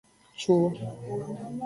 Cu. 0.39 0.53